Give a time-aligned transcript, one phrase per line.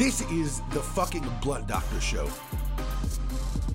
[0.00, 2.26] This is the fucking Blunt Doctor Show.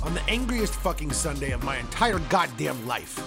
[0.01, 3.19] On the angriest fucking Sunday of my entire goddamn life.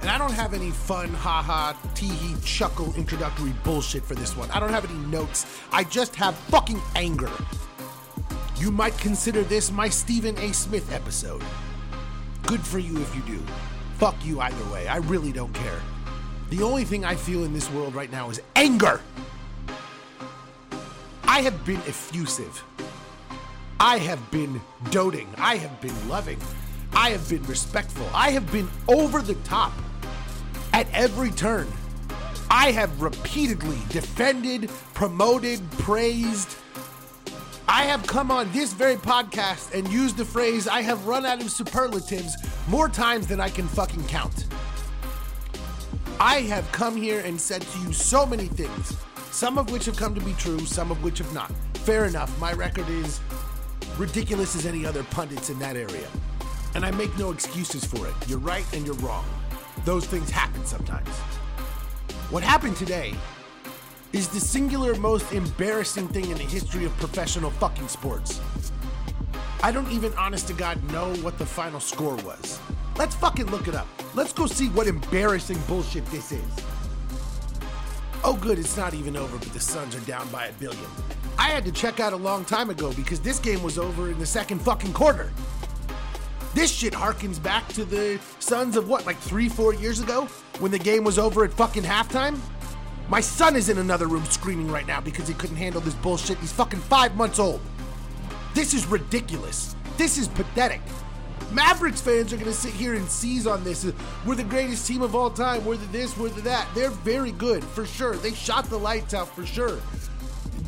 [0.00, 4.50] And I don't have any fun, haha, tee chuckle introductory bullshit for this one.
[4.50, 5.44] I don't have any notes.
[5.70, 7.30] I just have fucking anger.
[8.56, 10.54] You might consider this my Stephen A.
[10.54, 11.44] Smith episode.
[12.44, 13.42] Good for you if you do.
[13.98, 14.88] Fuck you either way.
[14.88, 15.82] I really don't care.
[16.48, 19.02] The only thing I feel in this world right now is anger.
[21.34, 22.62] I have been effusive.
[23.80, 24.60] I have been
[24.92, 25.26] doting.
[25.36, 26.38] I have been loving.
[26.92, 28.08] I have been respectful.
[28.14, 29.72] I have been over the top
[30.72, 31.66] at every turn.
[32.48, 36.54] I have repeatedly defended, promoted, praised.
[37.66, 41.42] I have come on this very podcast and used the phrase I have run out
[41.42, 42.36] of superlatives
[42.68, 44.46] more times than I can fucking count.
[46.20, 48.96] I have come here and said to you so many things,
[49.34, 51.50] some of which have come to be true, some of which have not.
[51.78, 53.20] Fair enough, my record is
[53.98, 56.06] ridiculous as any other pundits in that area.
[56.76, 58.14] And I make no excuses for it.
[58.28, 59.24] You're right and you're wrong.
[59.84, 61.08] Those things happen sometimes.
[62.30, 63.12] What happened today
[64.12, 68.40] is the singular most embarrassing thing in the history of professional fucking sports.
[69.64, 72.60] I don't even, honest to God, know what the final score was.
[72.98, 73.88] Let's fucking look it up.
[74.14, 76.73] Let's go see what embarrassing bullshit this is.
[78.26, 80.86] Oh, good, it's not even over, but the Suns are down by a billion.
[81.38, 84.18] I had to check out a long time ago because this game was over in
[84.18, 85.30] the second fucking quarter.
[86.54, 90.24] This shit harkens back to the Suns of what, like three, four years ago?
[90.58, 92.38] When the game was over at fucking halftime?
[93.10, 96.38] My son is in another room screaming right now because he couldn't handle this bullshit.
[96.38, 97.60] He's fucking five months old.
[98.54, 99.76] This is ridiculous.
[99.98, 100.80] This is pathetic.
[101.52, 103.90] Mavericks fans are going to sit here and seize on this.
[104.26, 105.64] We're the greatest team of all time.
[105.64, 106.68] We're the this, we're the that.
[106.74, 108.16] They're very good, for sure.
[108.16, 109.80] They shot the lights out, for sure.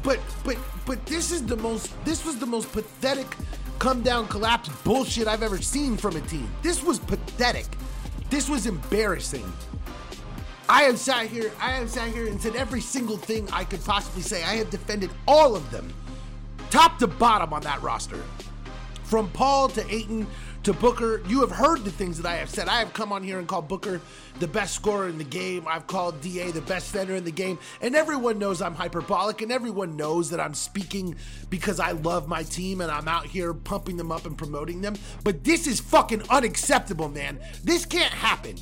[0.03, 3.27] But, but, but this is the most, this was the most pathetic
[3.79, 6.49] come down collapse bullshit I've ever seen from a team.
[6.63, 7.67] This was pathetic.
[8.31, 9.51] This was embarrassing.
[10.69, 13.85] I have sat here, I have sat here and said every single thing I could
[13.85, 14.43] possibly say.
[14.43, 15.93] I have defended all of them,
[16.71, 18.23] top to bottom on that roster.
[19.05, 20.27] From Paul to Ayton
[20.67, 22.67] to Booker, you have heard the things that I have said.
[22.67, 24.01] I have come on here and called Booker
[24.41, 25.65] the best scorer in the game.
[25.69, 27.61] I've called DA the best center in the game.
[27.81, 31.15] And everyone knows I'm hyperbolic and everyone knows that I'm speaking
[31.51, 34.97] because I love my team and I'm out here pumping them up and promoting them.
[35.23, 37.39] But this is fucking unacceptable, man.
[37.63, 38.57] This can't happen.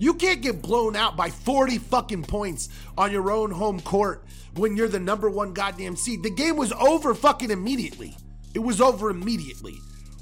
[0.00, 2.68] You can't get blown out by 40 fucking points
[2.98, 4.24] on your own home court
[4.56, 6.24] when you're the number one goddamn seed.
[6.24, 8.16] The game was over fucking immediately.
[8.54, 9.78] It was over immediately.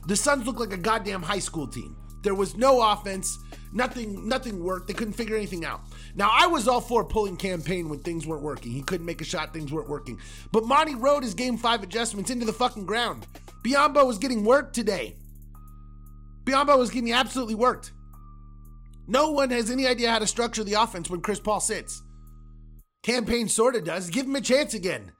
[0.06, 1.96] The Suns looked like a goddamn high school team.
[2.22, 3.38] There was no offense.
[3.72, 4.88] Nothing, nothing worked.
[4.88, 5.80] They couldn't figure anything out.
[6.14, 8.72] Now, I was all for pulling Cam Payne when things weren't working.
[8.72, 10.18] He couldn't make a shot, things weren't working.
[10.52, 13.26] But Monty rode his game five adjustments into the fucking ground.
[13.64, 15.14] Biyombo was getting worked today.
[16.44, 17.92] Biyombo was getting absolutely worked.
[19.06, 22.02] No one has any idea how to structure the offense when Chris Paul sits.
[23.02, 24.10] Cam Payne sort of does.
[24.10, 25.12] Give him a chance again.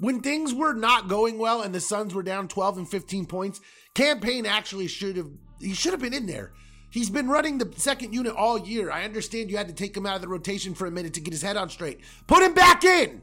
[0.00, 3.60] When things were not going well and the Suns were down 12 and 15 points,
[3.94, 5.28] Cam Payne actually should have
[5.60, 6.52] he should have been in there.
[6.90, 8.90] He's been running the second unit all year.
[8.90, 11.20] I understand you had to take him out of the rotation for a minute to
[11.20, 12.00] get his head on straight.
[12.26, 13.22] Put him back in.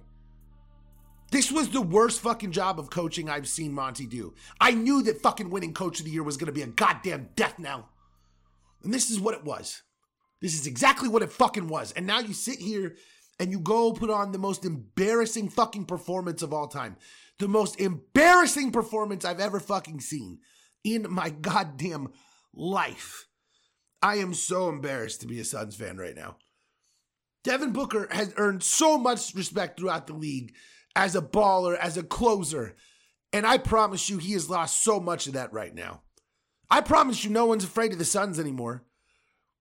[1.31, 4.35] This was the worst fucking job of coaching I've seen Monty do.
[4.61, 7.29] I knew that fucking winning coach of the year was going to be a goddamn
[7.35, 7.89] death knell.
[8.83, 9.81] And this is what it was.
[10.41, 11.91] This is exactly what it fucking was.
[11.93, 12.95] And now you sit here
[13.39, 16.97] and you go put on the most embarrassing fucking performance of all time.
[17.39, 20.39] The most embarrassing performance I've ever fucking seen
[20.83, 22.09] in my goddamn
[22.53, 23.27] life.
[24.01, 26.37] I am so embarrassed to be a Suns fan right now.
[27.43, 30.53] Devin Booker has earned so much respect throughout the league
[30.95, 32.75] as a baller, as a closer.
[33.31, 36.01] And I promise you, he has lost so much of that right now.
[36.69, 38.83] I promise you, no one's afraid of the Suns anymore.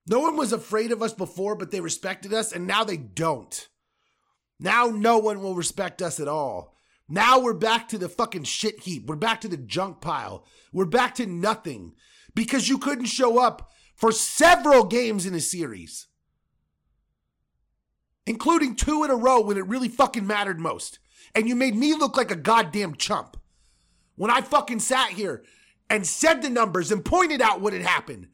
[0.07, 3.69] No one was afraid of us before, but they respected us, and now they don't.
[4.61, 6.77] Now no one will respect us at all.
[7.09, 9.07] Now we're back to the fucking shit heap.
[9.07, 10.45] We're back to the junk pile.
[10.73, 11.95] We're back to nothing
[12.35, 16.07] because you couldn't show up for several games in a series,
[18.27, 20.99] including two in a row when it really fucking mattered most.
[21.35, 23.37] And you made me look like a goddamn chump
[24.17, 25.45] when I fucking sat here
[25.89, 28.29] and said the numbers and pointed out what had happened.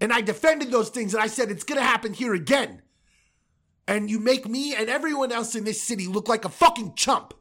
[0.00, 2.82] And I defended those things and I said, it's going to happen here again.
[3.86, 7.34] And you make me and everyone else in this city look like a fucking chump.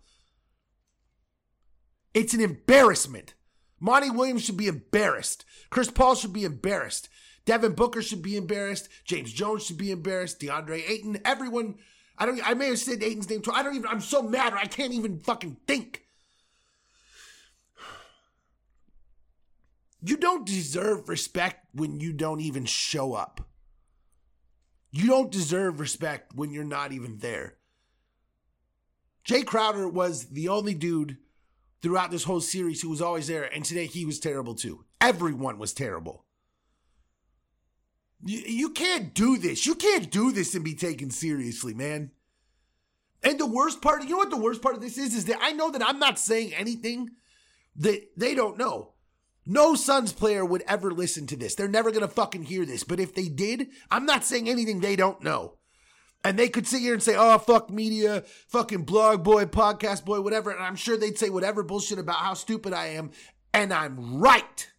[2.14, 3.36] It's an embarrassment.
[3.80, 5.46] Monty Williams should be embarrassed.
[5.70, 7.10] Chris Paul should be embarrassed.
[7.46, 8.90] Devin Booker should be embarrassed.
[9.06, 10.40] James Jones should be embarrassed.
[10.40, 11.76] DeAndre Ayton, everyone.
[12.18, 12.42] I don't.
[12.44, 13.58] I may have said Ayton's name twice.
[13.58, 13.88] I don't even.
[13.88, 14.54] I'm so mad.
[14.54, 16.07] I can't even fucking think.
[20.08, 23.46] You don't deserve respect when you don't even show up.
[24.90, 27.56] You don't deserve respect when you're not even there.
[29.28, 31.18] Jae Crowder was the only dude
[31.82, 34.86] throughout this whole series who was always there, and today he was terrible too.
[35.02, 36.24] Everyone was terrible.
[38.24, 39.66] You, can't do this.
[39.66, 42.12] You can't do this and be taken seriously, man.
[43.24, 45.14] And the worst part, you know what the worst part of this is?
[45.14, 47.10] Is that I know that I'm not saying anything
[47.76, 48.94] that they don't know.
[49.50, 51.56] No Suns player would ever listen to this.
[51.56, 52.84] They're never gonna fucking hear this.
[52.84, 55.54] But if they did, I'm not saying anything they don't know.
[56.24, 60.20] And they could sit here and say, oh, fuck media, fucking blog boy, podcast boy,
[60.20, 60.52] whatever.
[60.52, 63.12] And I'm sure they'd say whatever bullshit about how stupid I am.
[63.54, 64.70] And I'm right.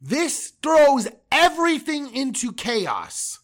[0.00, 3.40] This throws everything into chaos.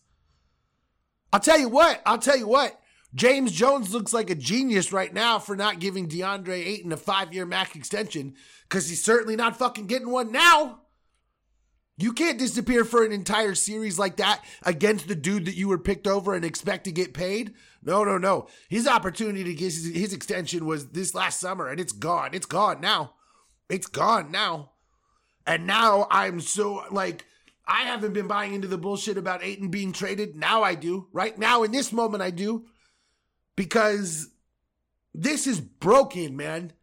[1.32, 2.80] I'll tell you what, I'll tell you what.
[3.14, 7.32] James Jones looks like a genius right now for not giving DeAndre Ayton a five
[7.32, 8.34] year max extension
[8.68, 10.80] because he's certainly not fucking getting one now.
[11.96, 15.78] You can't disappear for an entire series like that against the dude that you were
[15.78, 17.54] picked over and expect to get paid.
[17.82, 18.46] No, no, no.
[18.68, 22.34] His opportunity to get his, his extension was this last summer and it's gone.
[22.34, 23.14] It's gone now.
[23.68, 24.72] It's gone now.
[25.44, 27.24] And now I'm so like,
[27.66, 30.36] I haven't been buying into the bullshit about Ayton being traded.
[30.36, 31.08] Now I do.
[31.12, 32.66] Right now, in this moment, I do.
[33.58, 34.28] Because
[35.12, 36.74] this is broken, man.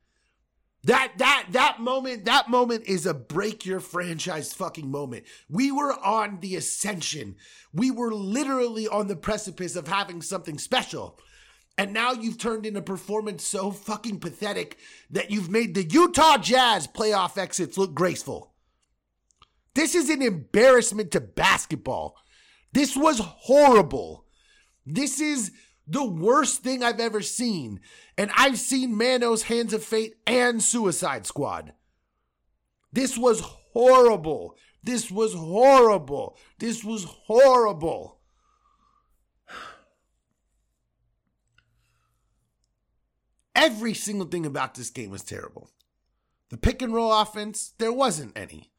[0.83, 5.24] That that that moment, that moment is a break your franchise fucking moment.
[5.50, 7.38] We were on the ascension.
[7.72, 11.18] We were literally on the precipice of having something special.
[11.77, 14.78] And now you've turned in a performance so fucking pathetic
[15.10, 18.54] that you've made the Utah Jazz playoff exits look graceful.
[19.75, 22.18] This is an embarrassment to basketball.
[22.74, 24.25] This was horrible.
[24.86, 25.54] This is
[25.87, 27.79] the worst thing I've ever seen.
[28.17, 31.73] And I've seen Manos Hands of Fate and Suicide Squad.
[32.91, 34.55] This was horrible.
[34.83, 36.37] This was horrible.
[36.59, 38.19] This was horrible.
[43.55, 45.69] Every single thing about this game was terrible.
[46.49, 48.71] The pick and roll offense, there wasn't any.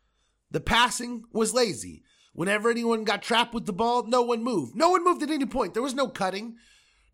[0.50, 2.04] The passing was lazy.
[2.34, 4.76] Whenever anyone got trapped with the ball, no one moved.
[4.76, 5.74] No one moved at any point.
[5.74, 6.56] There was no cutting.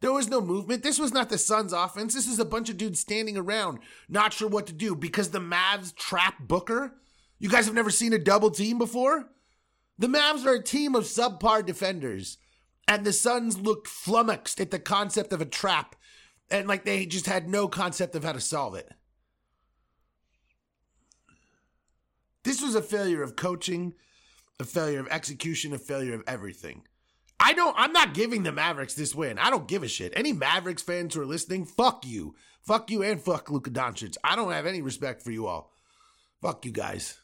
[0.02, 0.82] There was no movement.
[0.82, 2.12] This was not the Suns offense.
[2.12, 3.78] This is a bunch of dudes standing around,
[4.08, 6.96] not sure what to do because the Mavs trap Booker.
[7.38, 9.28] You guys have never seen a double team before?
[9.96, 12.38] The Mavs are a team of subpar defenders,
[12.88, 15.94] and the Suns looked flummoxed at the concept of a trap,
[16.50, 18.90] and like they just had no concept of how to solve it.
[22.42, 23.94] This was a failure of coaching,
[24.58, 26.82] a failure of execution, a failure of everything.
[27.44, 29.36] I don't, I'm not giving the Mavericks this win.
[29.36, 30.12] I don't give a shit.
[30.14, 32.36] Any Mavericks fans who are listening, fuck you.
[32.62, 34.16] Fuck you and fuck Luka Doncic.
[34.22, 35.72] I don't have any respect for you all.
[36.40, 37.18] Fuck you guys.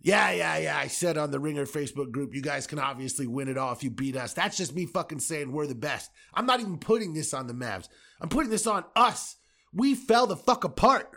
[0.00, 0.78] Yeah, yeah, yeah.
[0.78, 3.82] I said on the Ringer Facebook group, you guys can obviously win it all if
[3.82, 4.32] you beat us.
[4.32, 6.10] That's just me fucking saying we're the best.
[6.32, 7.88] I'm not even putting this on the Mavs.
[8.18, 9.36] I'm putting this on us.
[9.74, 11.10] We fell the fuck apart.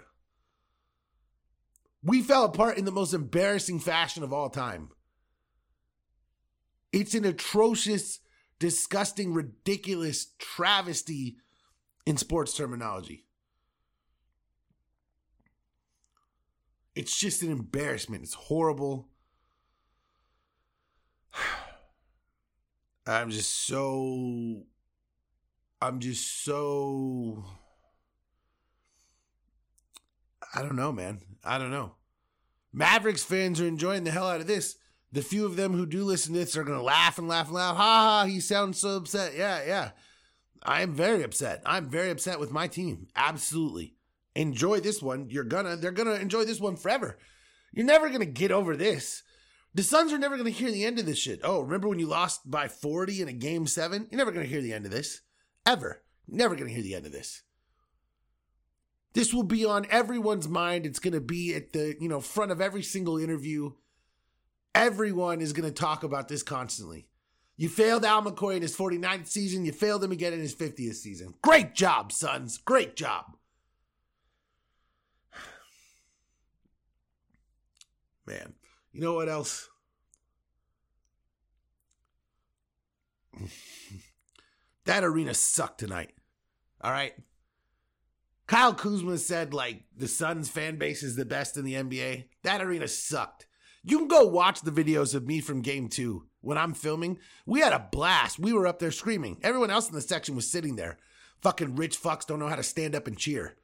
[2.03, 4.89] We fell apart in the most embarrassing fashion of all time.
[6.99, 8.21] It's an atrocious,
[8.57, 11.37] disgusting, ridiculous travesty
[12.07, 13.27] in sports terminology.
[16.95, 18.23] It's just an embarrassment.
[18.23, 19.09] It's horrible.
[23.05, 24.63] I'm just so.
[25.79, 27.45] I'm just so.
[30.51, 31.19] I don't know, man.
[31.45, 31.93] I don't know.
[32.73, 34.77] Mavericks fans are enjoying the hell out of this.
[35.11, 37.47] The few of them who do listen to this are going to laugh and laugh
[37.47, 37.77] and laugh.
[37.77, 39.33] Ha ha, he sounds so upset.
[39.35, 39.91] Yeah, yeah.
[40.63, 41.61] I am very upset.
[41.65, 43.07] I'm very upset with my team.
[43.15, 43.95] Absolutely.
[44.35, 45.29] Enjoy this one.
[45.29, 47.17] You're gonna, they're gonna enjoy this one forever.
[47.71, 49.23] You're never gonna get over this.
[49.73, 51.39] The Suns are never gonna hear the end of this shit.
[51.43, 54.07] Oh, remember when you lost by 40 in a game seven?
[54.11, 55.21] You're never gonna hear the end of this.
[55.65, 56.03] Ever.
[56.27, 57.43] Never gonna hear the end of this.
[59.17, 60.85] This will be on everyone's mind.
[60.85, 63.71] It's going to be at the, you know, front of every single interview.
[64.77, 67.07] Everyone is going to talk about this constantly.
[67.55, 69.65] You failed Al McCoy in his 49th season.
[69.65, 71.33] You failed him again in his 50th season.
[71.41, 72.59] Great job, Suns.
[72.59, 73.25] Great job.
[78.27, 78.53] Man,
[78.91, 79.67] you know what else?
[84.85, 86.13] that arena sucked tonight.
[86.81, 87.15] All right.
[88.45, 92.25] Kyle Kuzma said like the Suns fan base is the best in the NBA.
[92.43, 93.46] That arena sucked.
[93.87, 97.19] You can go watch the videos of me from game two when I'm filming.
[97.45, 98.37] We had a blast.
[98.37, 99.39] We were up there screaming.
[99.41, 100.97] Everyone else in the section was sitting there.
[101.41, 103.55] Fucking rich fucks don't know how to stand up and cheer.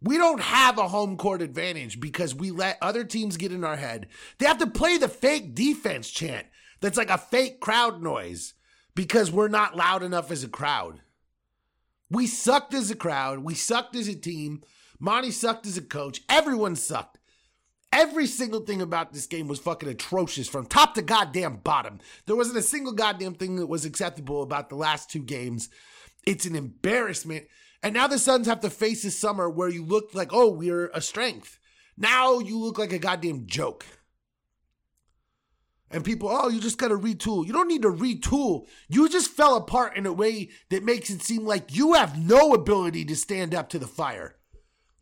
[0.00, 3.76] We don't have a home court advantage because we let other teams get in our
[3.76, 4.08] head.
[4.38, 6.48] They have to play the fake defense chant
[6.80, 8.54] that's like a fake crowd noise
[8.96, 11.00] because we're not loud enough as a crowd.
[12.10, 13.38] We sucked as a crowd.
[13.44, 14.62] We sucked as a team.
[14.98, 16.22] Monty sucked as a coach.
[16.28, 17.18] Everyone sucked.
[17.92, 21.98] Every single thing about this game was fucking atrocious from top to goddamn bottom.
[22.24, 25.68] There wasn't a single goddamn thing that was acceptable about the last two games.
[26.26, 27.46] It's an embarrassment.
[27.82, 30.90] And now the Suns have to face this summer where you look like, oh, we're
[30.94, 31.58] a strength.
[31.98, 33.84] Now you look like a goddamn joke.
[35.90, 37.46] And people, oh, you just got to retool.
[37.46, 38.66] You don't need to retool.
[38.88, 42.54] You just fell apart in a way that makes it seem like you have no
[42.54, 44.36] ability to stand up to the fire.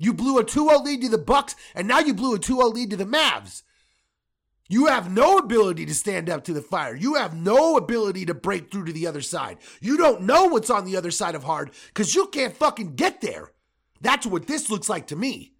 [0.02, 2.88] You blew a 2-0 lead to the Bucks, and now you blew a 2-0 lead
[2.88, 3.62] to the Mavs.
[4.66, 6.96] You have no ability to stand up to the fire.
[6.96, 9.58] You have no ability to break through to the other side.
[9.78, 13.20] You don't know what's on the other side of hard because you can't fucking get
[13.20, 13.50] there.
[14.00, 15.52] That's what this looks like to me.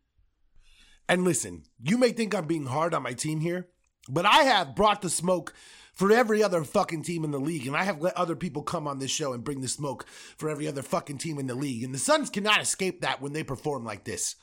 [1.07, 3.69] And listen, you may think I'm being hard on my team here,
[4.09, 5.53] but I have brought the smoke
[6.01, 7.67] for every other fucking team in the league.
[7.67, 10.07] And I have let other people come on this show and bring the smoke
[10.39, 11.85] for every other fucking team in the league.
[11.85, 14.37] And the Suns cannot escape that when they perform like this.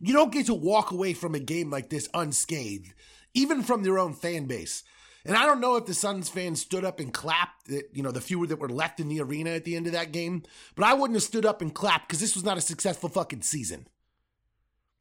[0.00, 2.92] You don't get to walk away from a game like this unscathed,
[3.32, 4.82] even from their own fan base.
[5.24, 8.20] And I don't know if the Suns fans stood up and clapped, you know, the
[8.20, 10.42] fewer that were left in the arena at the end of that game,
[10.74, 13.42] but I wouldn't have stood up and clapped because this was not a successful fucking
[13.42, 13.86] season.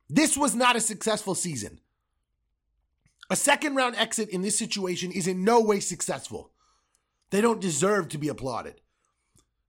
[0.08, 1.80] This was not a successful season.
[3.30, 6.52] A second round exit in this situation is in no way successful.
[7.30, 8.82] They don't deserve to be applauded.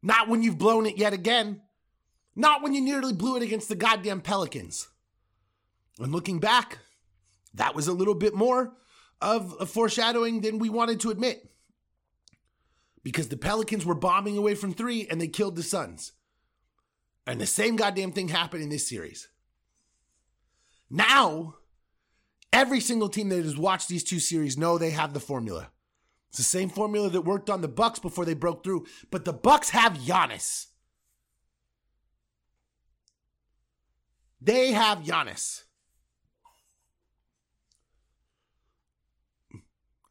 [0.03, 1.61] Not when you've blown it yet again.
[2.35, 4.89] Not when you nearly blew it against the goddamn Pelicans.
[5.99, 6.79] And looking back,
[7.55, 8.73] that was a little bit more
[9.21, 11.51] of a foreshadowing than we wanted to admit.
[13.03, 16.13] Because the Pelicans were bombing away from three and they killed the Suns.
[17.27, 19.29] And the same goddamn thing happened in this series.
[20.89, 21.57] Now,
[22.53, 25.71] Every single team that has watched these two series know they have the formula.
[26.31, 29.33] It's the same formula that worked on the Bucks before they broke through, but the
[29.33, 30.67] Bucks have Giannis.
[34.41, 35.65] They have Giannis.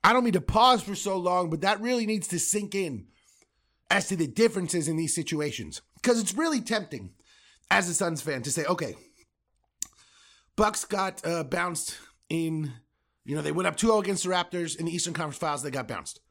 [0.04, 3.08] I don't mean to pause for so long, but that really needs to sink in
[3.90, 5.82] as to the differences in these situations.
[5.96, 7.12] Because it's really tempting
[7.70, 8.96] as a Suns fan to say, okay,
[10.56, 11.98] Bucks got uh, bounced
[12.30, 12.74] in,
[13.26, 15.64] you know, they went up 2-0 against the Raptors in the Eastern Conference Finals.
[15.64, 16.22] They got bounced.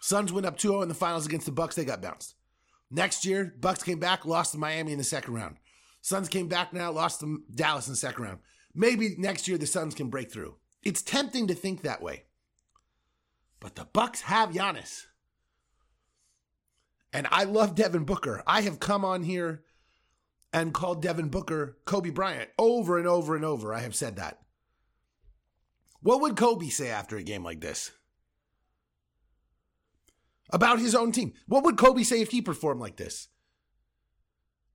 [0.00, 1.74] Suns went up 2-0 in the finals against the Bucks.
[1.74, 2.34] They got bounced.
[2.90, 5.56] Next year, Bucks came back, lost to Miami in the second round.
[6.00, 8.38] Suns came back now, lost to Dallas in the second round.
[8.74, 10.56] Maybe next year the Suns can break through.
[10.82, 12.24] It's tempting to think that way.
[13.60, 15.06] But the Bucks have Giannis.
[17.12, 18.42] And I love Devin Booker.
[18.46, 19.64] I have come on here
[20.52, 23.74] and called Devin Booker Kobe Bryant over and over and over.
[23.74, 24.40] I have said that.
[26.00, 27.90] What would Kobe say after a game like this?
[30.50, 31.34] About his own team.
[31.46, 33.28] What would Kobe say if he performed like this?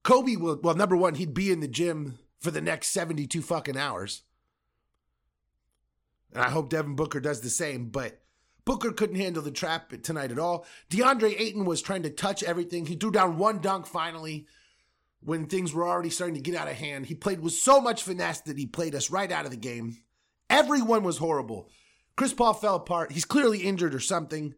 [0.04, 3.78] Kobe will, well, number one, he'd be in the gym for the next 72 fucking
[3.78, 4.24] hours.
[6.34, 8.20] And I hope Devin Booker does the same, but
[8.66, 10.66] Booker couldn't handle the trap tonight at all.
[10.90, 12.86] DeAndre Ayton was trying to touch everything.
[12.86, 14.48] He threw down one dunk finally
[15.22, 17.06] when things were already starting to get out of hand.
[17.06, 19.98] He played with so much finesse that he played us right out of the game.
[20.54, 21.68] Everyone was horrible.
[22.16, 23.12] Chris Paul fell apart.
[23.12, 24.54] He's clearly injured or something.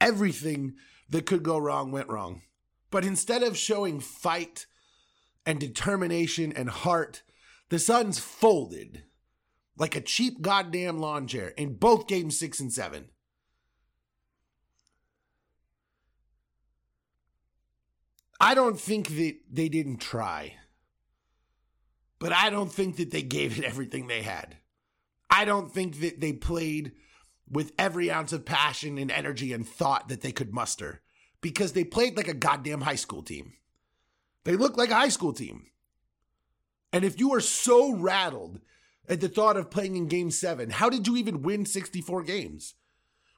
[0.00, 0.74] Everything
[1.08, 2.42] that could go wrong went wrong.
[2.90, 4.66] But instead of showing fight
[5.46, 7.22] and determination and heart,
[7.68, 9.04] the Suns folded
[9.78, 13.10] like a cheap goddamn lawn chair in both games six and seven.
[18.40, 20.56] I don't think that they didn't try
[22.20, 24.58] but I don't think that they gave it everything they had.
[25.28, 26.92] I don't think that they played
[27.50, 31.00] with every ounce of passion and energy and thought that they could muster
[31.40, 33.54] because they played like a goddamn high school team.
[34.44, 35.66] They looked like a high school team.
[36.92, 38.60] And if you are so rattled
[39.08, 42.74] at the thought of playing in game seven, how did you even win 64 games?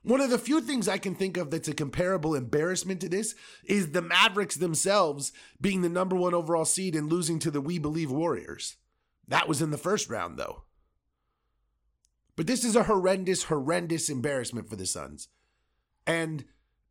[0.03, 3.37] One of the few things I can think of that's a comparable embarrassment to this
[3.65, 7.79] is the Mavericks themselves being the number one overall seed and losing to the We
[7.79, 8.77] Believe Warriors.
[9.29, 10.65] That was in the first round, though.
[12.35, 15.29] But this is a horrendous, horrendous embarrassment for the Suns.
[16.05, 16.47] And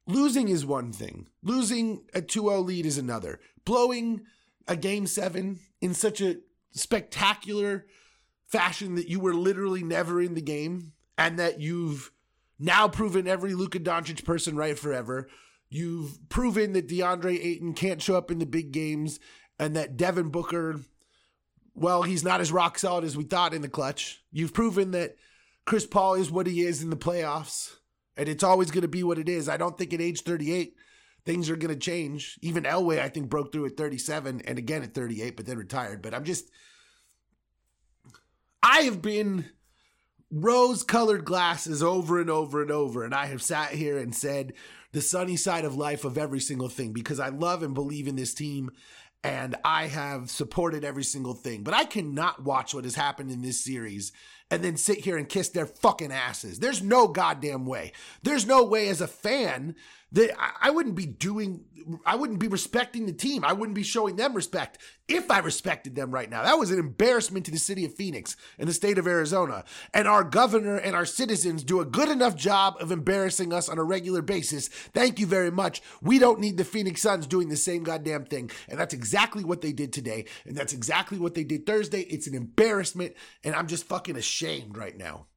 [0.08, 3.42] losing is one thing, losing a 2 0 lead is another.
[3.66, 4.22] Blowing
[4.68, 6.38] a game seven in such a
[6.72, 7.88] spectacular
[8.48, 12.12] fashion that you were literally never in the game and that you've
[12.62, 15.28] now proven every Luka Doncic person right forever.
[15.70, 19.20] You've proven that DeAndre Ayton can't show up in the big games
[19.58, 20.82] and that Devin Booker,
[21.74, 24.22] well, he's not as rock solid as we thought in the clutch.
[24.32, 25.16] You've proven that
[25.66, 27.76] Chris Paul is what he is in the playoffs
[28.16, 29.50] and it's always going to be what it is.
[29.50, 30.76] I don't think at age 38
[31.26, 32.38] things are going to change.
[32.42, 36.02] Even Elway, I think, broke through at 37 and again at 38, but then retired.
[36.02, 36.50] But I'm just,
[38.62, 39.46] I have been
[40.32, 43.04] rose colored glasses over and over and over.
[43.04, 44.54] And I have sat here and said
[44.92, 48.16] the sunny side of life of every single thing because I love and believe in
[48.16, 48.72] this team
[49.24, 51.64] and I have supported every single thing.
[51.64, 54.12] But I cannot watch what has happened in this series
[54.50, 56.60] and then sit here and kiss their fucking asses.
[56.60, 57.92] There's no goddamn way.
[58.24, 59.76] There's no way as a fan
[60.14, 61.64] that I, wouldn't be doing,
[62.06, 63.46] I wouldn't be respecting the team.
[63.46, 64.78] I wouldn't be showing them respect
[65.08, 66.44] if I respected them right now.
[66.44, 69.64] That was an embarrassment to the city of Phoenix and the state of Arizona.
[69.94, 73.78] And our governor and our citizens do a good enough job of embarrassing us on
[73.78, 74.68] a regular basis.
[74.68, 75.82] Thank you very much.
[76.02, 78.52] We don't need the Phoenix Suns doing the same goddamn thing.
[78.68, 80.26] And that's exactly what they did today.
[80.46, 82.02] And that's exactly what they did Thursday.
[82.02, 83.16] It's an embarrassment.
[83.44, 85.28] And I'm just fucking ashamed right now.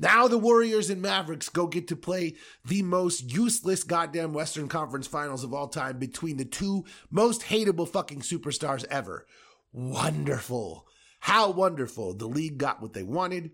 [0.00, 5.06] Now the Warriors and Mavericks go get to play the most useless goddamn Western Conference
[5.06, 9.26] finals of all time between the two most hateable fucking superstars ever.
[9.72, 10.86] Wonderful.
[11.20, 12.14] How wonderful.
[12.14, 13.50] The league got what they wanted.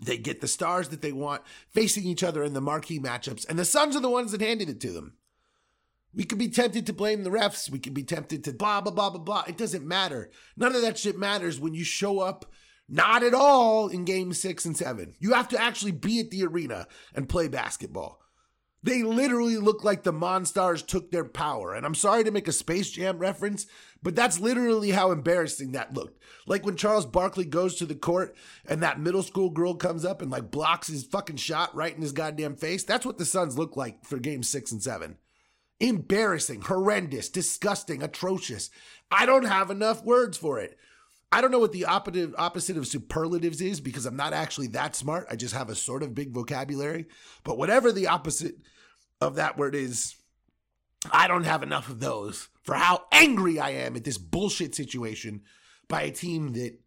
[0.00, 3.58] They get the stars that they want facing each other in the marquee matchups, and
[3.58, 5.14] the Suns are the ones that handed it to them.
[6.14, 7.70] We could be tempted to blame the refs.
[7.70, 9.44] We could be tempted to blah, blah, blah, blah, blah.
[9.46, 10.30] It doesn't matter.
[10.56, 12.46] None of that shit matters when you show up
[12.88, 15.14] not at all in game six and seven.
[15.18, 18.20] You have to actually be at the arena and play basketball.
[18.82, 21.74] They literally look like the Monstars took their power.
[21.74, 23.66] And I'm sorry to make a Space Jam reference,
[24.02, 26.22] but that's literally how embarrassing that looked.
[26.46, 30.22] Like when Charles Barkley goes to the court and that middle school girl comes up
[30.22, 32.84] and like blocks his fucking shot right in his goddamn face.
[32.84, 35.16] That's what the Suns look like for game six and seven.
[35.80, 38.70] Embarrassing, horrendous, disgusting, atrocious.
[39.10, 40.78] I don't have enough words for it.
[41.30, 44.96] I don't know what the opposite opposite of superlatives is because I'm not actually that
[44.96, 45.26] smart.
[45.30, 47.06] I just have a sort of big vocabulary.
[47.44, 48.56] But whatever the opposite
[49.20, 50.14] of that word is,
[51.10, 55.42] I don't have enough of those for how angry I am at this bullshit situation
[55.86, 56.78] by a team that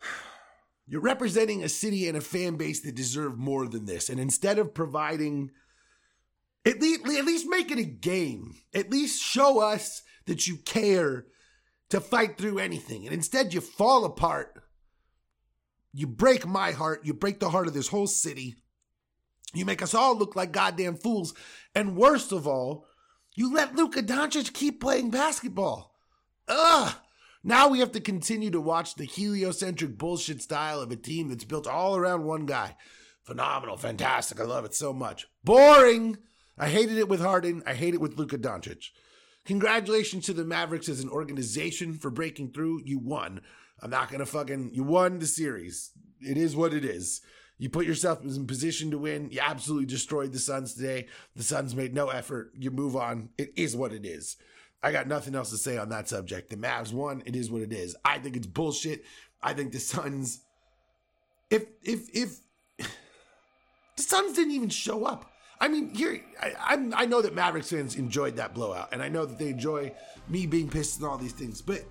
[0.86, 4.08] you're representing a city and a fan base that deserve more than this.
[4.08, 5.50] And instead of providing
[6.64, 8.54] at least, at least make it a game.
[8.74, 11.26] At least show us that you care
[11.90, 13.04] to fight through anything.
[13.04, 14.62] And instead, you fall apart.
[15.92, 17.04] You break my heart.
[17.04, 18.56] You break the heart of this whole city.
[19.54, 21.34] You make us all look like goddamn fools.
[21.74, 22.84] And worst of all,
[23.34, 25.94] you let Luka Doncic keep playing basketball.
[26.48, 26.94] Ugh.
[27.44, 31.44] Now we have to continue to watch the heliocentric bullshit style of a team that's
[31.44, 32.76] built all around one guy.
[33.22, 34.40] Phenomenal, fantastic.
[34.40, 35.26] I love it so much.
[35.44, 36.18] Boring.
[36.58, 37.62] I hated it with Harden.
[37.66, 38.86] I hate it with Luka Doncic.
[39.48, 42.82] Congratulations to the Mavericks as an organization for breaking through.
[42.84, 43.40] You won.
[43.80, 45.90] I'm not going to fucking, you won the series.
[46.20, 47.22] It is what it is.
[47.56, 49.30] You put yourself in position to win.
[49.30, 51.06] You absolutely destroyed the Suns today.
[51.34, 52.52] The Suns made no effort.
[52.58, 53.30] You move on.
[53.38, 54.36] It is what it is.
[54.82, 56.50] I got nothing else to say on that subject.
[56.50, 57.22] The Mavs won.
[57.24, 57.96] It is what it is.
[58.04, 59.02] I think it's bullshit.
[59.42, 60.42] I think the Suns,
[61.48, 62.38] if, if, if,
[63.96, 65.32] the Suns didn't even show up.
[65.60, 69.08] I mean, here I, I, I know that Mavericks fans enjoyed that blowout, and I
[69.08, 69.92] know that they enjoy
[70.28, 71.84] me being pissed and all these things, but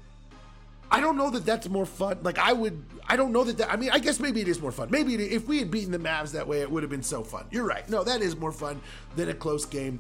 [0.90, 2.20] I don't know that that's more fun.
[2.22, 3.58] Like I would, I don't know that.
[3.58, 4.88] that I mean, I guess maybe it is more fun.
[4.90, 7.46] Maybe if we had beaten the Mavs that way, it would have been so fun.
[7.52, 7.88] You're right.
[7.90, 8.80] No, that is more fun
[9.16, 10.00] than a close game.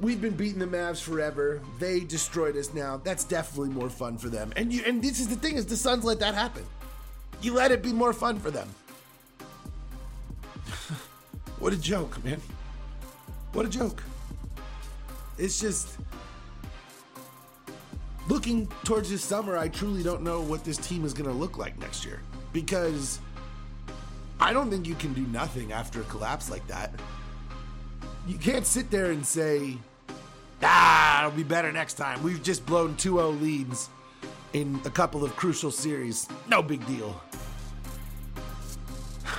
[0.00, 1.60] We've been beating the Mavs forever.
[1.80, 2.98] They destroyed us now.
[2.98, 4.52] That's definitely more fun for them.
[4.54, 6.64] And you, and this is the thing: is the Suns let that happen.
[7.42, 8.68] You let it be more fun for them.
[11.58, 12.40] what a joke, man.
[13.52, 14.02] What a joke.
[15.38, 15.96] It's just
[18.28, 21.58] looking towards this summer, I truly don't know what this team is going to look
[21.58, 22.20] like next year
[22.52, 23.18] because
[24.38, 26.92] I don't think you can do nothing after a collapse like that.
[28.28, 29.78] You can't sit there and say,
[30.62, 32.22] ah, it'll be better next time.
[32.22, 33.88] We've just blown 2 0 leads
[34.52, 36.28] in a couple of crucial series.
[36.48, 37.20] No big deal.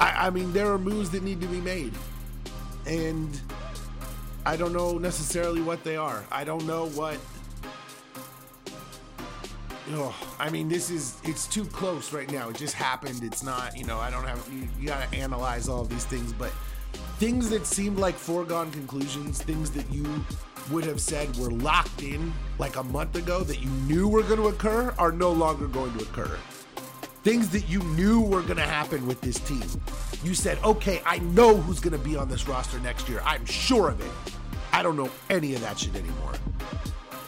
[0.00, 1.92] I, I mean, there are moves that need to be made
[2.86, 3.40] and
[4.44, 6.24] I don't know necessarily what they are.
[6.30, 7.18] I don't know what.
[9.92, 12.48] Oh, I mean, this is it's too close right now.
[12.48, 13.22] It just happened.
[13.22, 14.48] It's not, you know, I don't have.
[14.52, 16.50] You, you got to analyze all of these things, but
[17.18, 20.04] things that seemed like foregone conclusions, things that you
[20.72, 24.40] would have said were locked in like a month ago that you knew were going
[24.40, 26.36] to occur, are no longer going to occur.
[27.26, 29.64] things that you knew were going to happen with this team.
[30.26, 33.22] You said, okay, I know who's going to be on this roster next year.
[33.24, 34.10] I'm sure of it.
[34.72, 36.32] I don't know any of that shit anymore.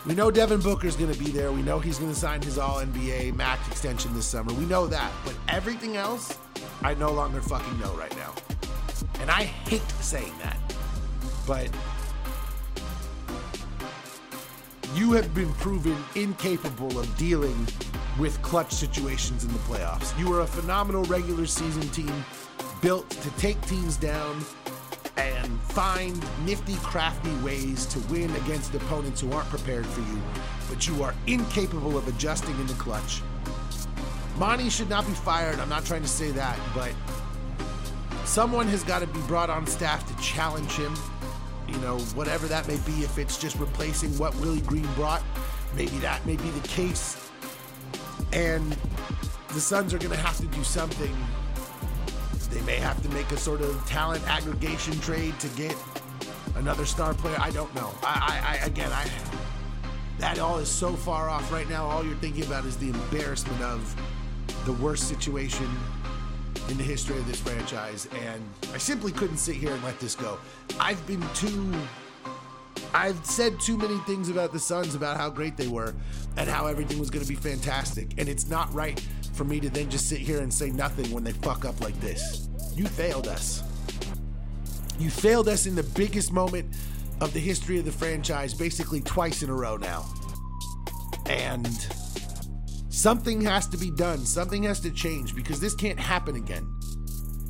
[0.04, 1.52] We know Devin Booker's going to be there.
[1.52, 4.52] We know he's going to sign his All NBA max extension this summer.
[4.52, 5.12] We know that.
[5.24, 6.36] But everything else,
[6.82, 8.34] I no longer fucking know right now.
[9.20, 10.58] And I hate saying that.
[11.46, 11.70] But
[14.94, 17.68] you have been proven incapable of dealing
[18.18, 20.18] with clutch situations in the playoffs.
[20.18, 22.24] You are a phenomenal regular season team
[22.80, 24.44] built to take teams down
[25.16, 30.20] and find nifty, crafty ways to win against opponents who aren't prepared for you,
[30.68, 33.20] but you are incapable of adjusting in the clutch.
[34.36, 35.58] Monty should not be fired.
[35.58, 36.92] I'm not trying to say that, but
[38.24, 40.94] someone has got to be brought on staff to challenge him.
[41.66, 45.22] You know, whatever that may be, if it's just replacing what Willie Green brought,
[45.74, 47.30] maybe that may be the case.
[48.32, 48.76] And
[49.48, 51.14] the Suns are going to have to do something
[52.50, 55.76] they may have to make a sort of talent aggregation trade to get
[56.56, 57.36] another star player.
[57.38, 57.92] I don't know.
[58.02, 59.08] I, I, I again, I
[60.18, 61.86] that all is so far off right now.
[61.86, 63.94] All you're thinking about is the embarrassment of
[64.64, 65.68] the worst situation
[66.68, 68.42] in the history of this franchise, and
[68.74, 70.38] I simply couldn't sit here and let this go.
[70.80, 71.72] I've been too.
[72.94, 75.94] I've said too many things about the Suns about how great they were
[76.36, 79.00] and how everything was going to be fantastic, and it's not right
[79.38, 81.98] for me to then just sit here and say nothing when they fuck up like
[82.00, 82.48] this.
[82.74, 83.62] You failed us.
[84.98, 86.74] You failed us in the biggest moment
[87.20, 90.04] of the history of the franchise, basically twice in a row now.
[91.26, 91.68] And
[92.88, 94.26] something has to be done.
[94.26, 96.66] Something has to change because this can't happen again.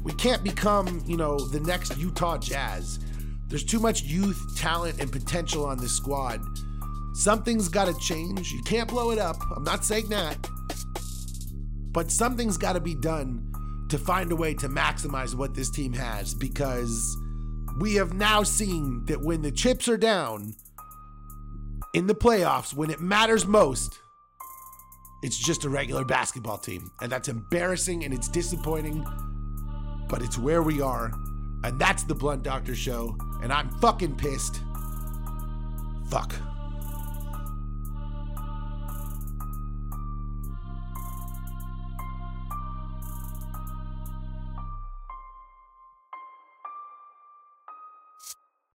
[0.04, 2.98] We can't become, you know, the next Utah Jazz.
[3.46, 6.42] There's too much youth, talent, and potential on this squad.
[7.14, 8.52] Something's got to change.
[8.52, 9.36] You can't blow it up.
[9.56, 10.36] I'm not saying that.
[11.92, 13.52] But something's got to be done
[13.88, 17.16] to find a way to maximize what this team has because
[17.78, 20.54] we have now seen that when the chips are down
[21.94, 23.98] in the playoffs, when it matters most,
[25.22, 26.90] it's just a regular basketball team.
[27.00, 29.04] And that's embarrassing and it's disappointing,
[30.08, 31.12] but it's where we are.
[31.64, 33.16] And that's the Blunt Doctor Show.
[33.42, 34.60] And I'm fucking pissed.
[36.10, 36.34] Fuck.